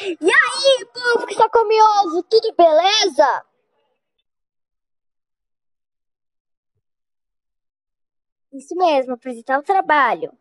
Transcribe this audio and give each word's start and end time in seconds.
E 0.00 0.30
aí, 0.30 0.86
povo 0.92 1.26
que 1.26 1.34
só 1.34 1.48
come 1.48 1.74
ovo, 1.82 2.22
tudo 2.24 2.54
beleza? 2.54 3.44
Isso 8.52 8.74
mesmo, 8.76 9.14
apresentar 9.14 9.58
o 9.58 9.62
trabalho. 9.62 10.32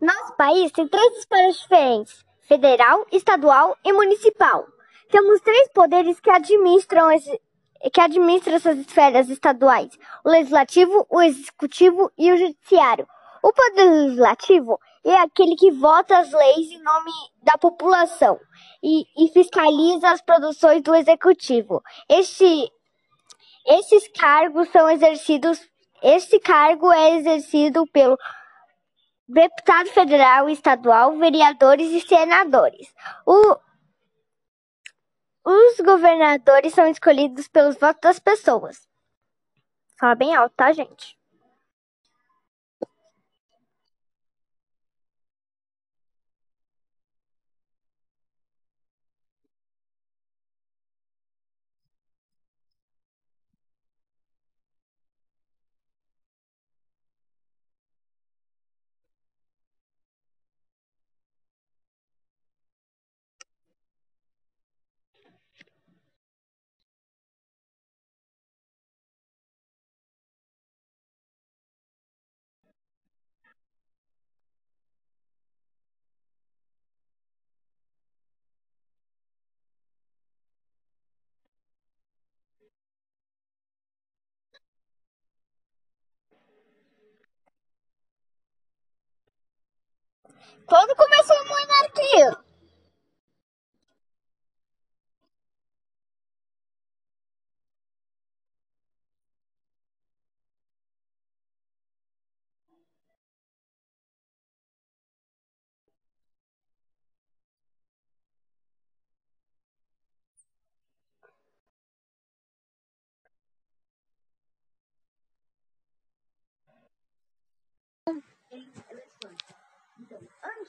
Nosso 0.00 0.36
país 0.36 0.70
tem 0.70 0.86
três 0.86 1.18
esferas 1.18 1.56
diferentes: 1.56 2.24
federal, 2.46 3.06
estadual 3.10 3.76
e 3.84 3.92
municipal. 3.92 4.66
Temos 5.10 5.40
três 5.40 5.68
poderes 5.72 6.20
que 6.20 6.30
administram, 6.30 7.10
esse, 7.10 7.40
que 7.92 8.00
administram 8.00 8.54
essas 8.54 8.78
esferas 8.78 9.28
estaduais: 9.28 9.90
o 10.24 10.30
legislativo, 10.30 11.06
o 11.10 11.20
executivo 11.20 12.12
e 12.16 12.30
o 12.32 12.36
judiciário. 12.36 13.06
O 13.42 13.52
poder 13.52 13.90
legislativo 13.90 14.78
é 15.04 15.14
aquele 15.16 15.56
que 15.56 15.70
vota 15.70 16.18
as 16.18 16.32
leis 16.32 16.70
em 16.70 16.82
nome 16.82 17.10
da 17.42 17.56
população 17.56 18.38
e, 18.82 19.04
e 19.16 19.28
fiscaliza 19.32 20.10
as 20.10 20.20
produções 20.20 20.82
do 20.82 20.94
executivo. 20.94 21.82
Este, 22.08 22.70
esses 23.66 24.08
cargos 24.08 24.68
são 24.70 24.88
exercidos. 24.90 25.60
Este 26.02 26.38
cargo 26.38 26.92
é 26.92 27.16
exercido 27.16 27.86
pelo 27.88 28.16
deputado 29.28 29.88
federal 29.90 30.48
estadual, 30.48 31.18
vereadores 31.18 31.90
e 31.90 32.00
senadores. 32.00 32.94
O, 33.26 33.58
os 35.44 35.80
governadores 35.80 36.72
são 36.72 36.86
escolhidos 36.86 37.48
pelos 37.48 37.76
votos 37.76 38.00
das 38.00 38.18
pessoas. 38.18 38.88
Fala 39.98 40.14
bem 40.14 40.34
alto, 40.34 40.54
tá, 40.56 40.72
gente? 40.72 41.17
Quando 90.66 90.96
começou 90.96 91.36
a 91.36 91.44
monarquia? 91.44 92.47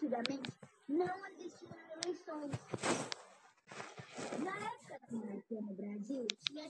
Antigamente, 0.01 0.53
não 0.87 1.27
existiam 1.27 1.75
eleições. 2.01 2.51
Na 4.39 4.55
época 4.55 5.61
no 5.61 5.73
Brasil, 5.73 6.25
tinha 6.47 6.69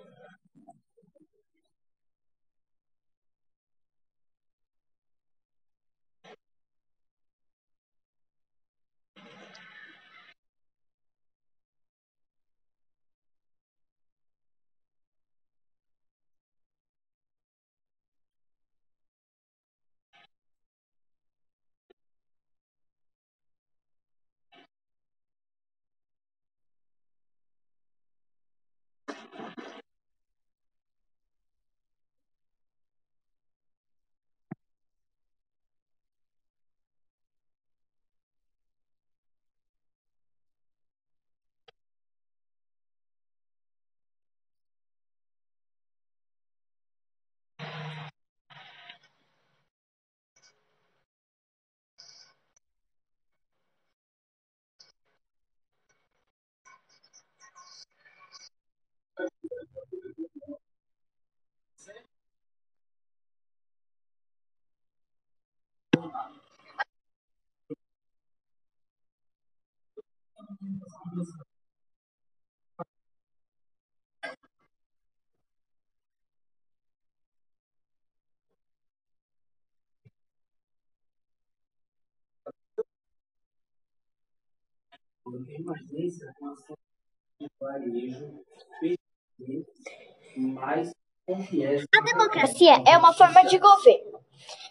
A 91.93 92.01
democracia 92.01 92.83
é 92.87 92.97
uma 92.97 93.13
forma 93.13 93.43
de 93.43 93.59
governo. 93.59 94.21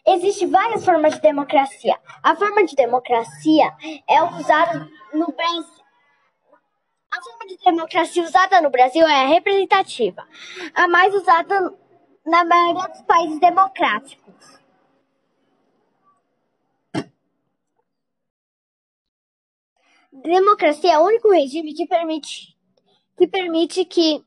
Existem 0.06 0.50
várias 0.50 0.84
formas 0.84 1.14
de 1.14 1.20
democracia. 1.20 1.98
A 2.22 2.34
forma 2.34 2.64
de 2.64 2.74
democracia 2.74 3.72
é 4.08 4.22
usada 4.22 4.88
no 5.12 5.26
Brasil. 5.32 5.79
Democracia 7.70 8.24
usada 8.24 8.60
no 8.60 8.68
Brasil 8.68 9.06
é 9.06 9.24
a 9.24 9.28
representativa, 9.28 10.26
a 10.74 10.88
mais 10.88 11.14
usada 11.14 11.72
na 12.26 12.44
maioria 12.44 12.88
dos 12.88 13.02
países 13.02 13.38
democráticos. 13.38 14.60
Democracia 20.12 20.94
é 20.94 20.98
o 20.98 21.04
único 21.04 21.30
regime 21.30 21.72
que 21.72 21.86
permite 21.86 22.56
que, 23.16 23.28
permite 23.28 23.84
que 23.84 24.20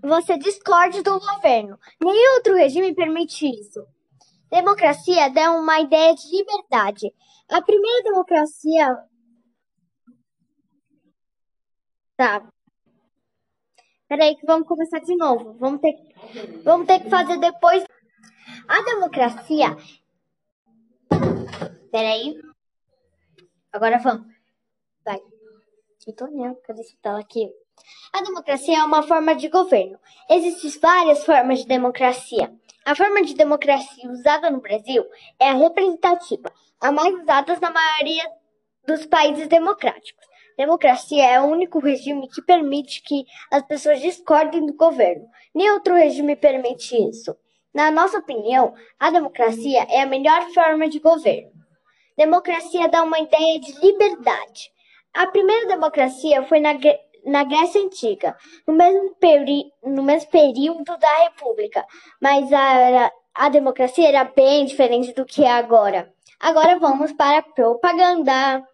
você 0.00 0.38
discorde 0.38 1.02
do 1.02 1.18
governo. 1.18 1.76
Nenhum 2.00 2.34
outro 2.36 2.54
regime 2.54 2.94
permite 2.94 3.48
isso. 3.48 3.84
Democracia 4.48 5.28
dá 5.30 5.50
uma 5.50 5.80
ideia 5.80 6.14
de 6.14 6.30
liberdade. 6.30 7.12
A 7.48 7.60
primeira 7.60 8.04
democracia. 8.04 8.96
Tá. 12.18 12.42
Peraí, 14.08 14.34
que 14.34 14.44
vamos 14.44 14.66
começar 14.66 14.98
de 14.98 15.14
novo. 15.14 15.52
Vamos 15.60 15.80
ter, 15.80 15.94
vamos 16.64 16.88
ter 16.88 16.98
que 17.00 17.08
fazer 17.08 17.38
depois. 17.38 17.84
A 18.66 18.82
democracia. 18.82 19.76
Peraí. 21.92 22.34
Agora 23.72 23.98
vamos. 23.98 24.26
Vai. 25.04 25.20
Eu 26.08 26.16
tô 26.16 26.24
olhando, 26.24 26.56
cadê 26.62 26.80
esse 26.80 26.96
tela 26.96 27.20
aqui? 27.20 27.52
A 28.12 28.20
democracia 28.22 28.78
é 28.78 28.82
uma 28.82 29.04
forma 29.04 29.36
de 29.36 29.48
governo. 29.48 29.96
Existem 30.28 30.72
várias 30.80 31.24
formas 31.24 31.60
de 31.60 31.68
democracia. 31.68 32.52
A 32.84 32.96
forma 32.96 33.22
de 33.22 33.34
democracia 33.34 34.10
usada 34.10 34.50
no 34.50 34.60
Brasil 34.60 35.04
é 35.38 35.50
a 35.50 35.54
representativa, 35.54 36.52
a 36.80 36.90
mais 36.90 37.14
usada 37.14 37.56
na 37.60 37.70
maioria 37.70 38.28
dos 38.84 39.06
países 39.06 39.46
democráticos. 39.46 40.27
Democracia 40.58 41.24
é 41.24 41.40
o 41.40 41.44
único 41.44 41.78
regime 41.78 42.28
que 42.28 42.42
permite 42.42 43.00
que 43.02 43.24
as 43.48 43.62
pessoas 43.62 44.00
discordem 44.00 44.66
do 44.66 44.74
governo. 44.74 45.24
Nem 45.54 45.70
outro 45.70 45.94
regime 45.94 46.34
permite 46.34 46.96
isso. 46.96 47.36
Na 47.72 47.92
nossa 47.92 48.18
opinião, 48.18 48.74
a 48.98 49.08
democracia 49.08 49.86
é 49.88 50.00
a 50.00 50.06
melhor 50.06 50.42
forma 50.52 50.88
de 50.88 50.98
governo. 50.98 51.52
Democracia 52.16 52.88
dá 52.88 53.04
uma 53.04 53.20
ideia 53.20 53.60
de 53.60 53.72
liberdade. 53.80 54.72
A 55.14 55.28
primeira 55.28 55.68
democracia 55.68 56.42
foi 56.42 56.58
na 56.58 56.74
na 57.24 57.44
Grécia 57.44 57.82
Antiga, 57.82 58.36
no 58.66 58.72
mesmo, 58.72 59.14
peri 59.16 59.64
no 59.84 60.02
mesmo 60.02 60.30
período 60.30 60.96
da 60.96 61.16
República, 61.24 61.84
mas 62.20 62.50
a, 62.52 63.12
a 63.34 63.48
democracia 63.48 64.08
era 64.08 64.24
bem 64.24 64.64
diferente 64.64 65.12
do 65.12 65.26
que 65.26 65.44
é 65.44 65.50
agora. 65.50 66.10
Agora 66.40 66.78
vamos 66.78 67.12
para 67.12 67.38
a 67.38 67.42
propaganda. 67.42 68.64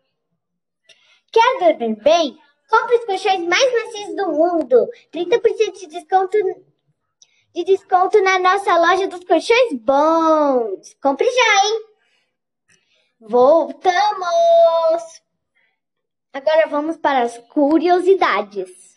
Quer 1.35 1.59
dormir 1.59 1.97
bem? 1.97 2.39
Compre 2.71 2.95
os 2.95 3.05
colchões 3.07 3.41
mais 3.41 3.73
macios 3.73 4.15
do 4.15 4.33
mundo. 4.33 4.89
30% 5.13 5.81
de 5.81 5.87
desconto, 5.89 6.39
de 7.53 7.65
desconto 7.65 8.23
na 8.23 8.39
nossa 8.39 8.77
loja 8.79 9.09
dos 9.09 9.25
colchões 9.25 9.73
bons. 9.73 10.95
Compre 11.03 11.27
já, 11.29 11.67
hein? 11.67 11.81
Voltamos! 13.19 13.93
Agora 16.33 16.69
vamos 16.69 16.97
para 16.99 17.23
as 17.23 17.37
curiosidades. 17.49 18.94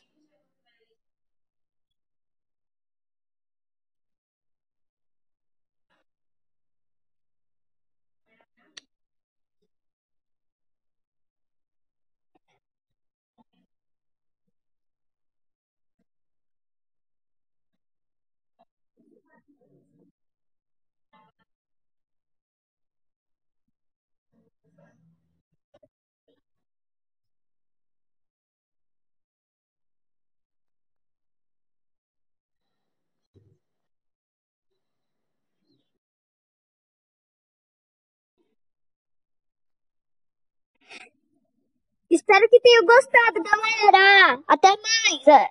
Espero 42.09 42.50
que 42.50 42.59
tenham 42.62 42.85
gostado, 42.85 43.44
galera. 43.44 44.41
Até 44.47 44.69
mais. 44.69 45.50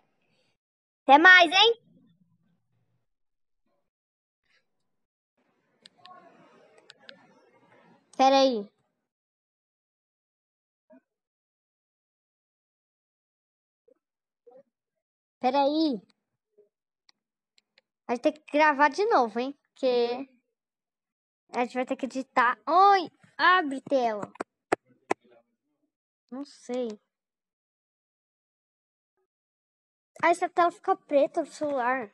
Até 1.04 1.18
mais, 1.18 1.52
hein? 1.52 1.80
Pera 8.16 8.38
aí. 8.40 8.75
Pera 15.46 15.62
aí. 15.62 16.02
A 18.08 18.14
gente 18.16 18.22
tem 18.22 18.32
que 18.32 18.52
gravar 18.52 18.88
de 18.88 19.04
novo, 19.04 19.38
hein? 19.38 19.56
Porque 19.62 20.28
a 21.54 21.60
gente 21.60 21.74
vai 21.74 21.86
ter 21.86 21.94
que 21.94 22.06
editar. 22.06 22.58
Oi, 22.66 23.08
abre 23.38 23.80
tela. 23.82 24.32
Não 26.32 26.44
sei. 26.44 26.88
Ah, 30.20 30.30
essa 30.30 30.48
tela 30.48 30.72
fica 30.72 30.96
preta 30.96 31.44
do 31.44 31.52
celular. 31.52 32.10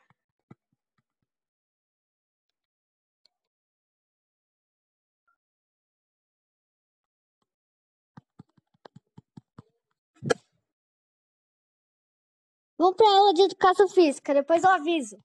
Vamos 12.83 12.97
para 12.97 13.17
aula 13.17 13.33
de 13.33 13.43
educação 13.43 13.87
física, 13.87 14.33
depois 14.33 14.61
eu 14.61 14.69
aviso. 14.69 15.17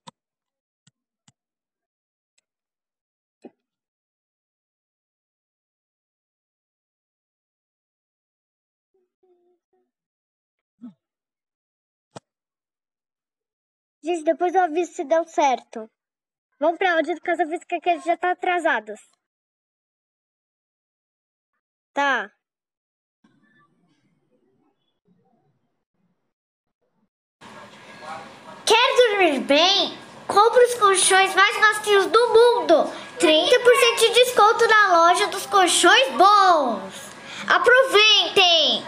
Gente, 14.01 14.23
depois 14.23 14.55
eu 14.55 14.61
aviso 14.61 14.93
se 14.93 15.03
deu 15.03 15.25
certo. 15.25 15.91
Vamos 16.61 16.77
pra 16.77 16.91
aula 16.91 17.03
de 17.03 17.11
educação 17.11 17.45
física 17.49 17.77
que 17.81 17.89
eles 17.89 18.05
já 18.05 18.15
tá 18.15 18.31
atrasados. 18.31 19.01
Tá. 21.93 22.38
dormir 29.19 29.39
bem, 29.41 29.97
compre 30.25 30.63
os 30.63 30.75
colchões 30.75 31.35
mais 31.35 31.59
macios 31.59 32.05
do 32.05 32.27
mundo. 32.29 32.89
30% 33.19 33.99
de 33.99 34.09
desconto 34.13 34.65
na 34.65 34.97
loja 34.97 35.27
dos 35.27 35.45
colchões 35.45 36.09
bons. 36.13 36.93
Aproveitem! 37.45 38.85